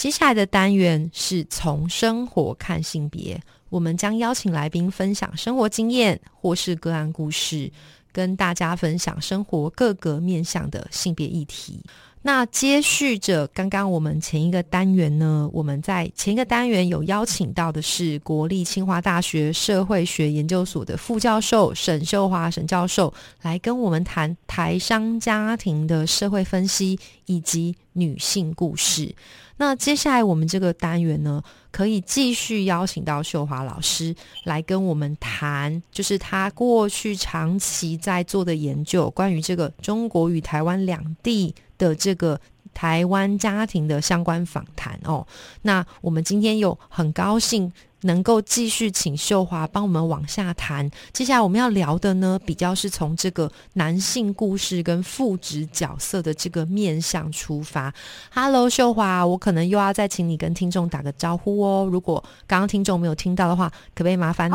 [0.00, 7.70] 接下来的单元是从生活看性别，我们将邀请来宾分享生活经验或是个案故事，
[8.12, 11.80] 跟大家分享生活各个面向的性别议题。
[12.22, 23.10] 那接续着刚刚我们前一个单元呢，我们在前一个单元有邀请到的是国立清华大学社会学研究所的副教授沈秀华沈教授，
[23.40, 29.14] 来跟我们谈台商家庭的社会分析以及女性故事。
[29.56, 41.54] 那接下来我们这个单元呢，可以继续邀请到秀华老师来跟我们谈，就是他过去长期在做的研究，关于这个中国与台湾两地。
[41.80, 42.38] 的这个
[42.74, 45.26] 台湾家庭的相关访谈哦，
[45.62, 47.72] 那我们今天又很高兴
[48.02, 50.90] 能够继续请秀华帮我们往下谈。
[51.12, 57.92] 接下来我们要聊的呢，比较是从这个男性故事跟父职角色的这个面向出发。
[58.32, 61.88] Hello，秀华，我可能又要再请你跟听众打个招呼哦。
[61.90, 64.54] 如果刚刚听众没有听到的话，可不可以麻烦你？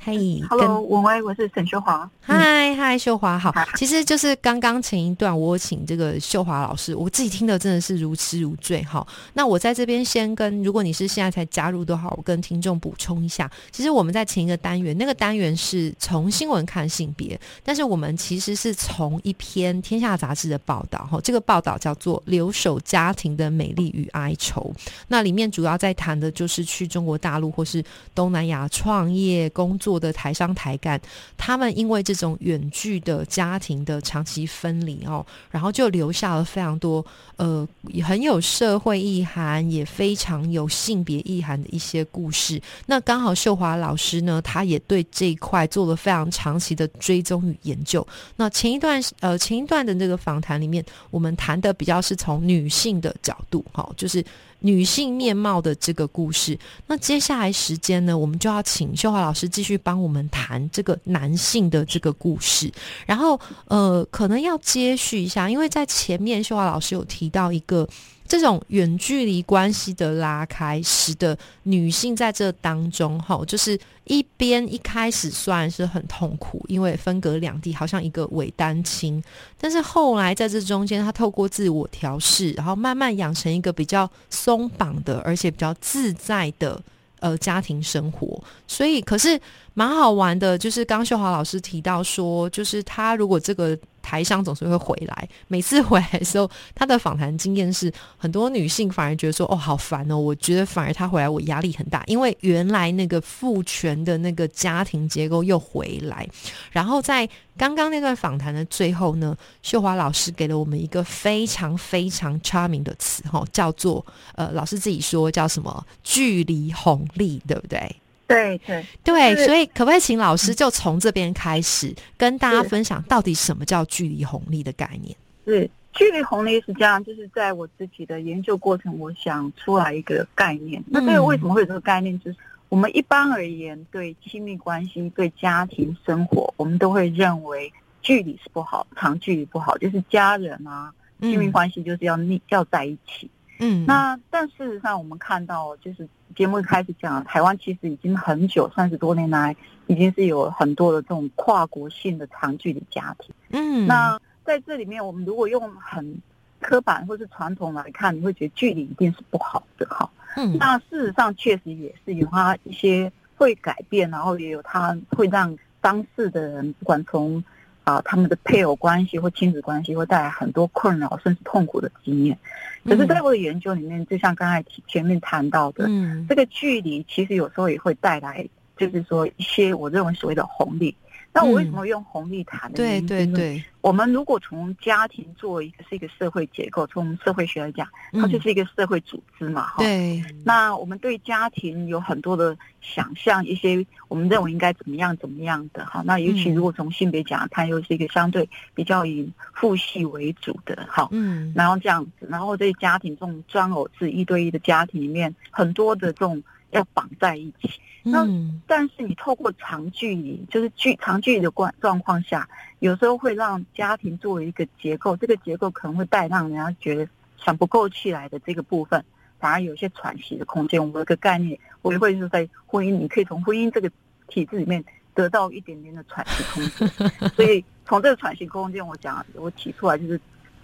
[0.00, 2.08] 嘿，Hello，文威，我是沈秀华。
[2.20, 3.52] 嗨嗨，秀华好。
[3.76, 9.04] 其实就是刚刚前一段，我请这个秀华老师，我自己听的真的是如痴如醉哈。
[9.34, 13.50] 那我在这边先跟，如果你是现在才加入的话，我跟听众补充一下。
[13.72, 21.20] 其实我们在前一个单元，那个单元是从新闻看性别，但是我们其实是从一篇《天下》杂志的报道哈。
[21.22, 24.72] 这个报道叫做《留守家庭的美丽与哀愁》，
[25.08, 27.82] 那里面主要在谈的就是去中国大陆或是
[28.14, 29.87] 东南亚创业工作。
[29.88, 31.00] 做的台商台干，
[31.38, 37.02] 他们因为这种远距的家庭的长期分离哦，然后就留下了非常多
[37.36, 37.66] 呃
[38.04, 42.60] 很有社会意涵，也非常有性别意涵的一些故事。
[42.84, 48.06] 那刚好秀华老师呢，他也对这一块做了非常长期的追踪与研究。
[48.36, 54.22] 那前一段呃前一段的这个访谈里面，我们谈的比较是从女性的角度，哈，就是。
[54.60, 62.72] 女性面貌的这个故事，那接下来时间呢，我们就要请秀华老师继续帮我们谈这个男性的这个故事。
[63.06, 67.88] 然后，呃，可能要接续一下，因为在前面秀华老师有提到一个。
[68.28, 79.22] 这种远距离关系的拉开，使得女性在这当中，哈，就是一边一开始虽然是很痛苦，因为分隔两地，好像一个伪单亲，
[79.58, 86.80] 但是后来在这中间，她透过自我调试，然后慢慢养成一个比较松绑的，而且比较自在的。
[87.20, 89.40] 呃，家庭生活，所以可是
[89.78, 106.28] 蛮好玩的，就是刚秀华老师提到说，就是他如果这个台商总是会回来，每次回来的时候，他的访谈经验是很多女性反而觉得说，哦，好烦哦，我觉得反而他回来我压力很大，因为原来那个父权的那个家庭结构又回来，
[106.72, 107.28] 然后在。
[107.56, 114.06] 刚刚那段访谈的最后呢，秀华老师给了我们一个非常非常 charming 的词，哈，叫做
[114.36, 117.96] 呃，老师自己说叫什么距离红利，对不对？
[118.28, 125.16] 对对对，所以可不可以请老师就从这边开始跟大家分享，到底什么叫距离红利的概念？
[125.46, 130.84] 是距离红利是这样，就是在我自己的研究过程，我想出来一个概念。
[130.86, 132.16] 那这个为什么会有这个概念？
[132.20, 132.36] 就是
[132.68, 137.72] 我们一般而言，对亲密关系、对家庭生活，我们都会认为
[138.02, 143.30] 距离是不好，长距离不好，就是家人啊，亲密关系就是要腻要在一起。
[143.58, 149.54] 嗯，那但事实上，我们看到就是节目开始讲，台湾其实已经很久，三十多年来，
[149.86, 153.34] 已经是有很多的这种跨国性的长距离家庭。
[153.50, 156.20] 嗯，那在这里面，我们如果用很
[156.60, 160.08] 刻板或是传统来看，你会觉得距离一定是不好的，哈。
[160.36, 167.42] 嗯，那事实上确实也是有它一些会改变，然后也有它会让当事的人，不管从
[167.88, 172.36] 啊他们的配偶关系或亲子关系，会带来很多困扰甚至痛苦的经验。
[172.84, 178.46] 可是，在我的研究里面，就像刚才前面谈到的，嗯，这个距离其实有时候也会带来，
[178.76, 180.94] 就是说一些我认为所谓的红利。
[181.32, 182.76] 那我为什么用红利谈呢？
[182.76, 189.76] 对对对，我们如果从家庭作为一个是一个社会结构，从社会学来讲，它就是一个社会组织嘛，哈。
[189.78, 190.20] 对。
[190.44, 196.02] 那我们对家庭有很多的想象，一些我们认为应该怎么样怎么样的，哈。
[196.04, 201.06] 那尤其如果从性别讲，它又是一个相对比较以父系为主的，哈。
[201.12, 201.52] 嗯。
[201.54, 207.80] 然后这样子，然后对家庭这种专偶制一对一的家庭里面，很多的这种要绑在一起。
[208.04, 208.26] 那
[208.66, 212.48] 但是你透过长距离，就是距长距离的关状况下，
[212.78, 217.06] 有时候会让家庭作为一个结构，这个结构可能会带让人家觉得
[217.36, 219.04] 喘不过气来的这个部分，
[219.38, 220.80] 反而有些喘息的空间。
[220.80, 223.90] 我有个概念，我也会是在婚姻，你可以从婚姻这个
[224.28, 224.82] 体制里面
[225.12, 227.10] 得到一点点的喘息空间。
[227.36, 230.18] 所以从这个喘息空间，我讲我提出来就是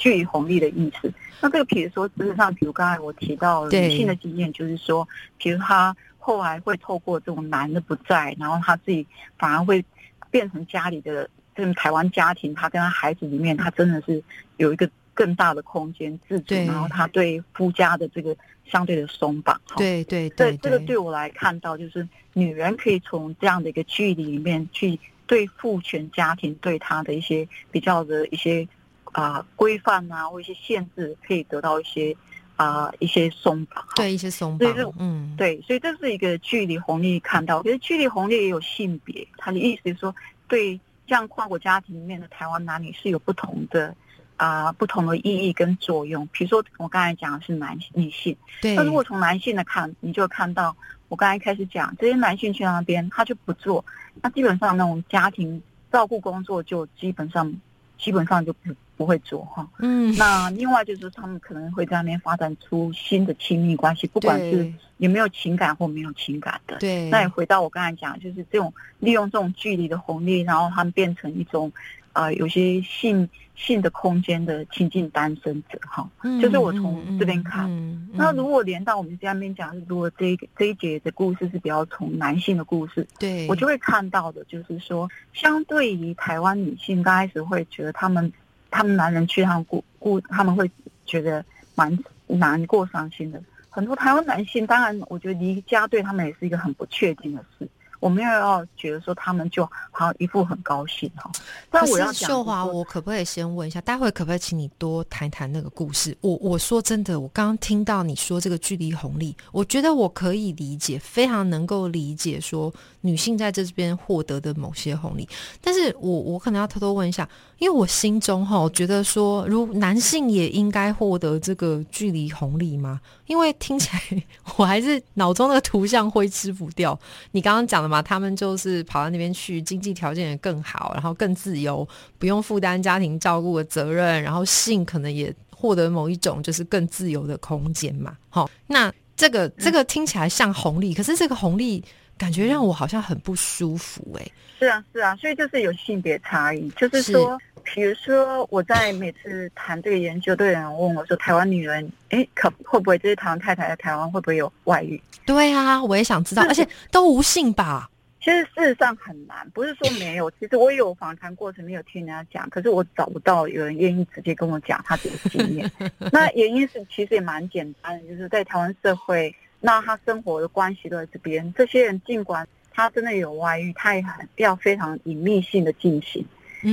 [0.04, 1.10] 距离红利的意思。
[1.40, 5.08] 那这个比如说，事实上，比如刚才我提到女性的经验，就是说，
[5.38, 5.96] 比如她。
[6.26, 9.06] 后来会透过这种男的不在，然后她自己
[9.38, 9.84] 反而会
[10.30, 14.24] 变成家里的这种台湾家庭，她跟她孩子里面，她真的是
[14.56, 18.34] 有一个更大的空间自主，然后她对夫家的这个
[18.64, 19.60] 相对的松绑。
[19.76, 28.66] 对对对，这个对我来看到，就是女人可以从这样的一个距离里面去对父权家庭对她的一些比较的一些
[29.14, 32.14] 啊规范啊或一些限制，可以得到一些。
[32.56, 40.14] 啊，一些松绑，对一些松绑，嗯，对，所以这是一个距离红利看到，其实距离红利也有性别，他的意思是说，
[40.46, 43.92] 对像跨国家庭里面的台湾男女是有不同的
[44.36, 46.24] 啊，不同的意义跟作用。
[46.28, 50.76] 比如说我刚才讲的是男女性，对，那如果从男性的看，你就看到
[51.08, 53.84] 我刚才开始讲，这些男性去那边他就不做，
[54.22, 57.52] 那基本上那种家庭照顾工作就基本上
[57.98, 58.72] 基本上就不。
[58.96, 67.08] 不会做哈，嗯，那另外就是他们可能会在那边发展出新的亲密关系，不管是有没有情感或没有情感的，对。
[67.10, 71.72] 那也回到我刚才讲，就是这种利用这种距离的红利，然后他们变成一种，
[72.12, 76.08] 呃，有些性性的空间的亲近单身者哈，
[76.40, 77.68] 就是我从这边看。
[78.12, 88.32] 那如果连到我们下面讲，如果这这一节的故事是比较从男性的故事，对我就会看到的，就是说，相对于台湾女性，刚开始会觉得他们。
[88.74, 90.68] 他们男人去他们顾顾，他们会
[91.06, 91.44] 觉得
[91.76, 93.40] 蛮难过、伤心的。
[93.70, 97.68] 很多台湾男性，当然，我觉得离家对他们也是一个很不确定的事。
[98.04, 101.32] 我没有要觉得说他们就好像一副很高兴哈。
[101.70, 106.14] 但我要秀华，我可不可以先问一下，待会可不可以请你多谈谈那个故事？
[106.20, 112.70] 我我说真的，我刚刚听到你说这个距离红利，我觉得我可以理解，非常能够理解说
[113.00, 115.26] 女性在这边获得的某些红利。
[115.62, 117.26] 但是我我可能要偷偷问一下，
[117.56, 123.00] 因为我心中哈觉得说，如男性也应该获得这个距离红利吗？
[123.26, 124.22] 因为听起来
[124.58, 126.98] 我还是脑中的图像挥之不掉。
[127.30, 131.86] 你刚刚讲的他们就是跑到那边去，经济条件也更好，然后更自由，
[132.18, 138.16] 不用负担家庭照顾的责任，然后性可能也获得某一种就是更自由的空间嘛。
[138.28, 141.82] 好，那这个这个听起来像红利，可是这个红利
[142.16, 144.26] 感觉让我好像很不舒服哎。
[144.58, 147.38] 是啊，是啊，所以就是有性别差异，就是说。
[147.72, 157.88] 比如说，我在每次谈这个研究，都有人问我说：“台湾女人，哎，可会不会这些台湾太太在台湾会不会有外遇？”对啊，我也想知道，而且都无性吧？
[158.22, 160.30] 其实事实上很难，不是说没有。
[160.32, 165.72] 其实我有访谈过程，没有听人家讲，可是我找不到有人愿意直接跟我讲他这个经验。
[166.12, 169.34] 那原因是其实也蛮简单的，就是在台湾社会，
[169.64, 171.52] 那他生活的关系都在这边。
[171.56, 176.24] 这些人尽管他真的有外遇，他也很要非常隐秘性的进行。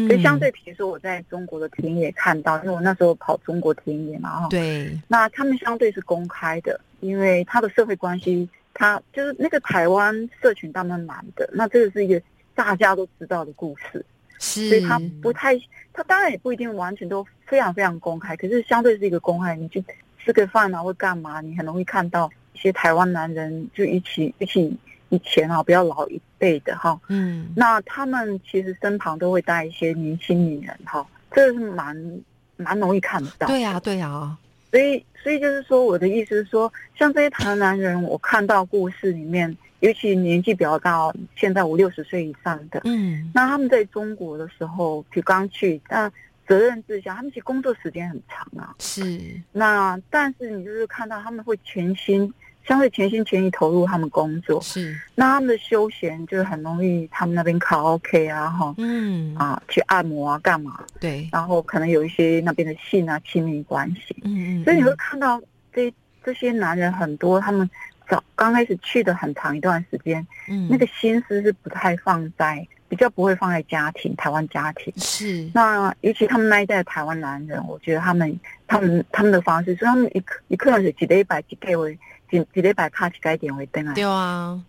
[0.08, 12.22] 所以相对，比如说我在中国的田野看到，因为我那时候跑中国田野嘛，哈，对，那他们相对是公开的，因为他的社会关系，他就是那个台湾社群他们男的，那这个是一个
[12.56, 14.06] 大家都知道的故事，
[14.40, 15.60] 是，所以他不太，
[15.92, 19.84] 他当然也不一定完全都非常非常公开，可是相对是一个公开，你去
[20.24, 24.78] 吃个饭啊，或干嘛，你很容易看到一些台湾男人就一起一起。
[25.14, 32.22] 以前啊，比较老一辈的哈，嗯，那他们其实身旁都会带一些年轻女人哈，这个是蛮
[32.56, 33.46] 蛮容易看得到。
[33.46, 34.38] 对呀，对呀，
[34.72, 46.10] 所以所以就是说，我的意思是说，像这些台湾男人，我看到故事里面，尤其年纪比较大，现在五六十岁以上的，嗯，那他们在中国的时候，就刚去，那
[46.48, 49.20] 责任之下，他们其实工作时间很长啊，是，
[49.52, 52.34] 那但是你就是看到他们会全心。
[52.68, 54.96] 相对全心全意投入他们工作，是。
[55.16, 59.36] 那他们的休闲就是很容易，他们那边卡 OK 啊，哈，嗯。
[59.36, 60.84] 啊，去按摩啊，干嘛？
[61.00, 65.42] 对，然后可能有一些那边的性啊亲密关系，嗯嗯，所以你会看到
[65.74, 65.92] 这
[66.24, 67.68] 这些男人很多，他们
[68.08, 74.94] 早刚开始去的很长一段时间，嗯，那个心思是不太放在比较不会放在家庭，台湾家庭。
[74.98, 81.98] 是，那尤其他们那一代的台湾男人，我觉得他们他们他们的方式，所以他们一一克是几礼拜几 K 为
[82.32, 83.94] 几几礼拜卡几改点为灯啊。
[83.94, 84.60] 对啊，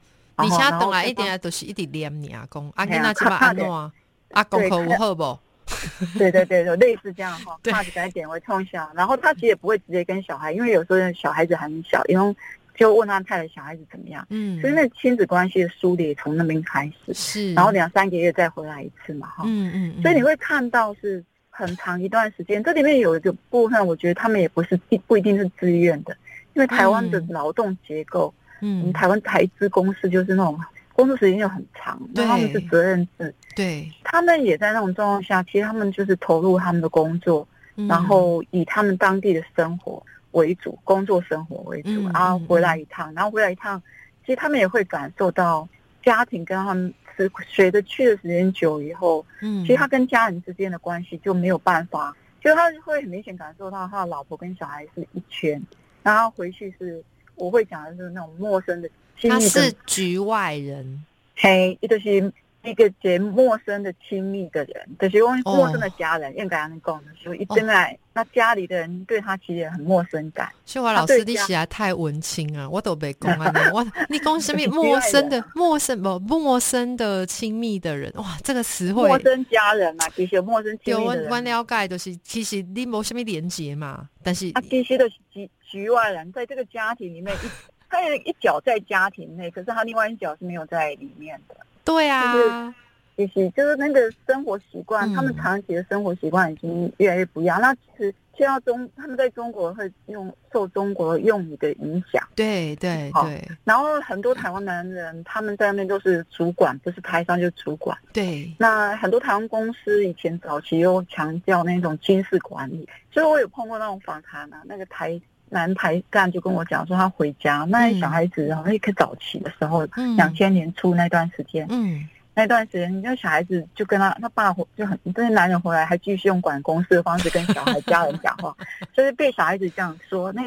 [0.42, 3.90] 你现在等来一点都是一直念你阿公，阿囡仔起码安怎啊？
[4.32, 5.38] 阿公可有好不？
[6.18, 12.36] 对对对，有类似这样哈，卡几改点为冲小，然后他其实也不会直接跟小孩，因为有时候小孩子很小，因为。
[12.74, 26.16] 就问他太太小孩子怎么样，嗯，所以那亲子关系的梳理从那边开始，是，然后两三个月再回来一次嘛，哈，嗯嗯，所以你会看到是很长一段时间，这里面有一个部分，我觉得他们也不是不不一定是自愿的，
[26.54, 30.58] 因为台湾的劳动结构，嗯，台湾台资公司就是那种
[30.92, 37.46] 工作时间又很长，对，他们是责任制，对，他们也在那种状况下，其实他们就是投入他们的工作，
[37.88, 40.02] 然后以他们当地的生活。
[40.32, 43.78] 为主，工作生活为主，然后回来一趟，然后回来一趟，
[44.24, 45.68] 其实他们也会感受到
[46.02, 55.62] 家庭跟他们是随着去的时间久以后，嗯，其实他跟家人之间的关系就没有办法，就他会很明显感受到他的老婆跟小孩是一圈，
[56.02, 57.02] 然后回去是
[57.34, 58.88] 我会讲的是那种陌生的，
[59.22, 61.04] 他是局外人，
[61.36, 62.32] 嘿，一个是。
[62.64, 70.48] 一个接陌生的亲密的人，就是用陌生的家人，应该安尼讲的，所以一进来，那家里的人对他其实也很陌生感。
[70.64, 78.12] 秀华老师，你起来太文青啊，我都被讲啊， 我你讲什么陌生的、陌生不陌生的亲密的人？
[78.16, 81.30] 哇，这个词汇，陌生家人嘛，其实陌生亲密的人。
[81.30, 87.50] 我了解，就是其实你没什么连接嘛，但是他其实都是局局外人，在这个家庭里面，一
[87.90, 91.56] 他有一脚在家庭内，可是他另外一脚是没有在里面的。
[91.84, 92.74] 对啊，
[93.16, 97.60] 就是就是那个生活习惯，他们长期的生活习惯已经越来越不一样。
[97.60, 102.22] 那其实去到中，他们在中国会用受中国用语的影响。
[102.34, 103.48] 对对对。
[103.64, 107.96] 然后很多台湾男人，他们在那边都是主管，不是台商就是主管。
[108.12, 108.52] 对。
[108.58, 115.20] 那很多台湾公司以前早期又强调那种军事管理，所以我有碰过那种访谈啊，那个台。
[115.54, 119.86] 男台干就跟我讲说，他回家，那小孩子然后一个早期的时候，
[120.16, 128.56] 两千年初那段时间，嗯，那段时间，那小孩子就跟他他爸就很，这些男人回来还继续用管公司的方式跟小孩家人讲话，
[128.94, 130.42] 就是被小孩子这样说，那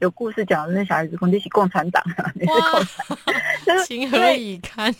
[0.00, 2.02] 有故事讲的，那小孩子说你是共产党，
[2.34, 3.34] 你是共产党，
[3.66, 4.94] 就是情何以堪？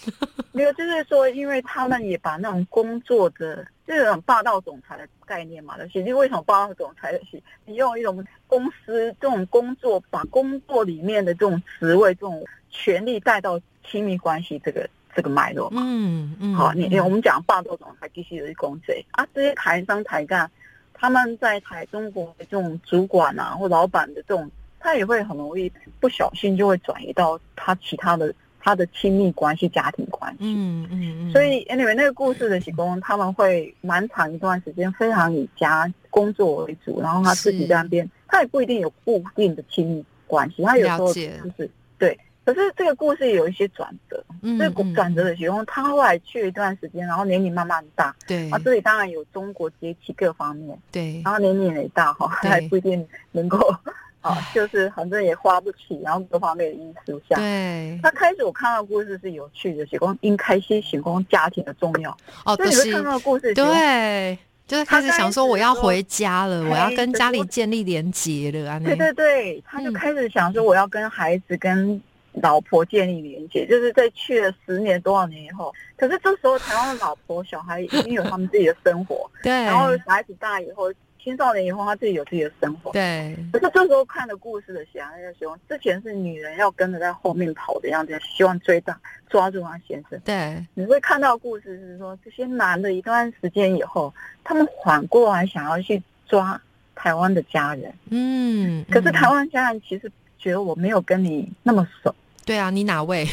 [0.52, 3.66] 没有，就是说，因为他们也把那种工作的。
[3.88, 13.59] 这种霸道总裁的概念嘛，其实为什么霸道总裁的是你用一种公司这种工作，把工作里面的这种职位、这种权力带到
[13.90, 14.87] 亲密关系这个
[15.18, 15.82] 这个脉络嘛？
[15.84, 16.54] 嗯嗯。
[16.54, 20.48] 好，你我们讲霸道总裁必须有一公职啊，这些台商台干，
[20.94, 24.48] 他们在台中国的这种主管啊或老板的这种，
[24.78, 28.32] 他也会很容易不小心就会转移到他其他的。
[28.60, 41.22] 他的亲密关系、家庭关系，嗯嗯嗯，所以 anyway 那个故事的提供，他们会蛮长一段时间非常以家工作为主，然后他自己在那边，他也不一定有固定的亲密关系，他有时候就
[41.56, 42.18] 是对。
[42.49, 44.25] 可是这个故事有一些转折，
[44.59, 53.59] 这个转折的时候，他后来去了一段时间，然后年龄慢慢大，对，啊，这里当然有中国崛起各方面，对，然后年龄也大哈，还不一定能够。
[54.23, 58.00] 啊， 就是反正也花不起，然后各方面的因素下，对。
[58.02, 62.11] 他开始我看到故事是有趣的，写光因开心，写光家庭的重要。
[62.47, 64.37] 哦，所以你会看到故事，对，
[64.67, 68.81] 就是开始想说我要回家了，我要跟家里建立连结了啊。
[68.81, 72.02] 对对对，他就开始想说我要跟孩子、跟
[72.42, 80.92] 老婆建立连结，就是在去了十年多少年以后，可是这时候台湾的老婆小孩已经有他们自己的生活， 对，然后小孩子大以后。
[81.21, 82.92] 青少年以后，他自己有自己的生活。
[82.92, 83.37] 对。
[83.52, 88.97] 可是这时候看的故事的想象，就希之前是女人要跟着在后面跑的样子，希望追到
[89.28, 90.18] 抓住他先生。
[90.25, 90.64] 对。
[90.73, 96.59] 你会看到故事是说，这些男的一段时间以后，他们缓过来想要去抓
[96.95, 97.92] 台湾的家人。
[98.09, 98.83] 嗯。
[98.88, 102.14] 可是台湾家人其实觉得我没有跟你那么熟。
[102.49, 103.28] 对啊，你哪位？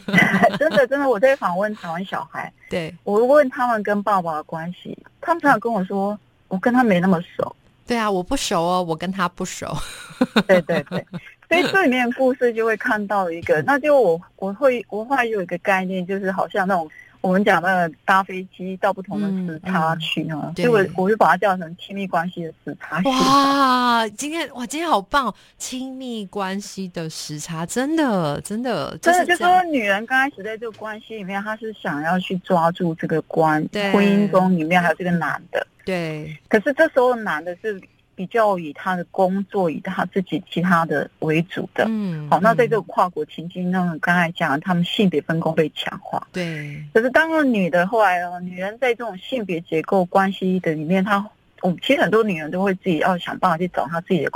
[0.58, 2.50] 真的真的，我在访问台湾小孩。
[2.70, 2.94] 对。
[3.04, 6.18] 我问他们跟爸爸的关系，他们常常跟我说。
[6.48, 9.66] 我跟他没那么熟，对啊，我不熟哦，我跟他不熟，
[10.46, 11.04] 对对对，
[11.48, 16.88] 所以这里面故事就会看到一个，那就我我会我会有一个概念，就是好像那种。
[17.24, 23.00] 我们讲那个搭飞机到不同的时差去呢，所以我我就把它叫成亲密关系的时差。
[23.06, 25.34] 哇，今天哇，今天好棒！
[25.56, 36.38] 亲密关系的时差，真的真的真的，就是说女人刚开始在这个关系里面，她是想要去抓住这个关婚姻中里面还有这个男的，对。
[36.50, 37.80] 可是这时候男的是
[38.16, 41.84] 比较以他的工作以他自己其他的为主的。
[41.88, 46.26] 嗯，好，那在这嗯个跨国情境，那种刚才讲他们性别分工被强化。
[46.32, 51.24] 对，可是当了女的，后来哦，女人在这种性别结构关系的里面，她，
[51.62, 54.30] 我们其实很多女人都会自己要想办法去找她自己的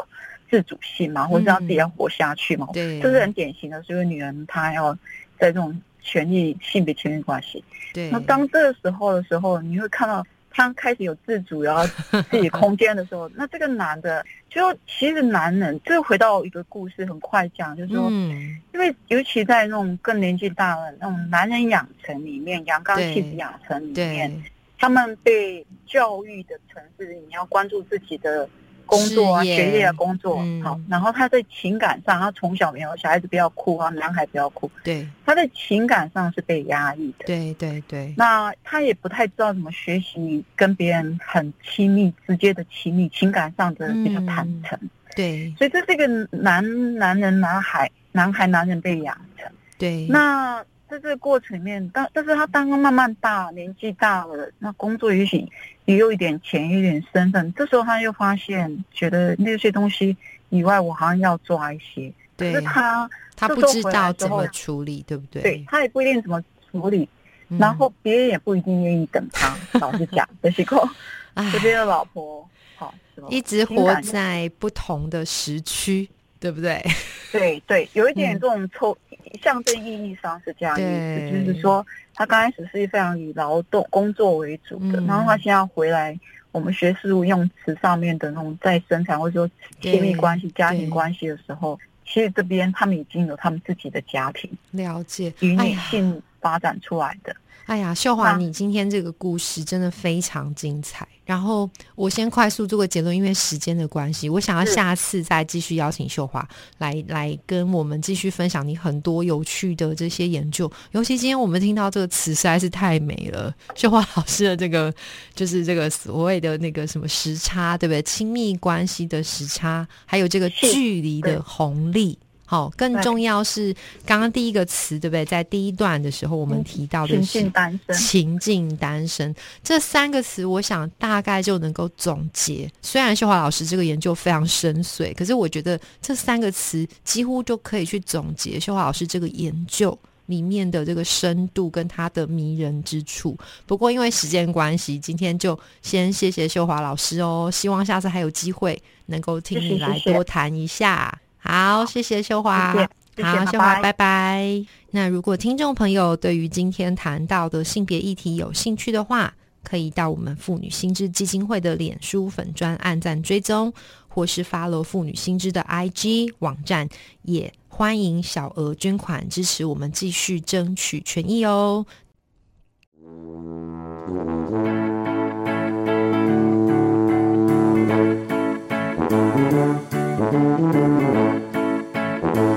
[0.50, 2.68] 自主性嘛，或者让自己要活下去嘛。
[2.72, 4.94] 对，这是很典型的，所以女人她要
[5.38, 7.62] 在这种权利性别权利关系。
[7.92, 11.84] 对，那当这个时候的时候，你会看到他开始有自主，然后
[12.30, 24.42] 自己空间的时候，那这个男的就其实男人，这回到一个故事，很快讲，就是说，嗯，因为尤其在那种更年纪大的那种男人养成里面，阳刚气质养成里面，
[24.78, 28.48] 他们被教育的层次，你要关注自己的
[28.88, 30.60] 工作啊、学业啊、工作嗯。
[30.62, 37.26] 好，然后他在情感上，他从小没有小孩子不要哭啊，男孩不要哭，对，他在情感上是被压抑的。
[37.26, 44.78] 对，对，对，那他也不太知道怎么学习跟别人很亲密、直接的亲密，情感上的比较坦诚。
[45.14, 49.50] 对，所以这是一个男男人、男孩、男孩、男人被养成。
[49.76, 55.46] 对，那在这个过程里面，但但是他当他慢慢大，年纪大了，那工作也许
[55.84, 60.16] 也有一点钱，有一点身份，这时候他又发现，觉得那些东西
[60.48, 62.08] 以外，我好像要抓一些。
[62.08, 65.42] 可对是，他他不知道怎么处理，对不对？
[65.42, 67.08] 对他也不一定怎么处理，
[67.48, 69.56] 嗯，然后别人也不一定愿意等他。
[69.80, 70.88] 老实讲，就是说，
[71.34, 72.94] 唉这边的老婆，好，
[73.28, 76.08] 一直活在不同的时区，
[76.40, 76.82] 对不对？
[77.30, 78.96] 对对，有一点嗯这种抽、
[79.42, 86.18] 象征意义上是这样意思，就是说他刚开始是非常以劳动工作为主的，嗯然后他现在回来，
[86.52, 95.32] 我们学事物用词上面的那种再生产或者说亲密关系、家庭关系的时候，其实这边他们已经有他们自己的家庭了解。
[95.40, 97.36] 与女性发展出来的。
[97.66, 101.06] 哎呀，秀华，你今天这个故事真的非常精彩。
[101.28, 110.72] 然后我先快速做个结论，因为时间的关系，我想要下次再继续邀请秀华来来跟我们继续分享你很多有趣的这些研究。
[110.92, 114.90] 尤其今天我们听到这个词实在是太美了，秀华老师的这个
[115.34, 118.00] 就是这个所谓的那个什么时差，对不对？
[118.00, 122.18] 亲密关系的时差，还有这个距离的红利。
[122.50, 123.76] 好，更重要是
[124.06, 125.22] 刚刚第一个词，对不对？
[125.22, 132.66] 在第一段的时候，我们嗯提到的情是境单身，情境单身这三个词，我想大概就能够总结。
[132.80, 143.36] 虽然秀华老师这个研究非常深邃，可是我觉得这三个词几乎就可以去总结秀华老师这个研究里面的这个深度跟它的迷人之处。
[143.66, 151.20] 不过因为时间关系，今天就先谢谢秀华老师哦，希望下次还有机会能够听你来多谈一下。
[151.48, 152.74] 好，谢谢秀华。
[152.74, 154.66] 谢谢谢谢好，秀华，拜拜拜。
[154.90, 159.32] 那如果听众朋友对于今天谈到的性别议题有兴趣的话，
[159.64, 163.72] 可以到我们妇女心知基金会的脸书粉专按赞追踪，
[164.08, 166.86] 或是 follow 妇女心知的 IG 网站，
[167.22, 171.86] 也欢迎小额捐款支持我们继续争取权益哦。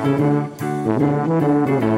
[0.04, 0.62] Thank
[1.84, 1.91] you.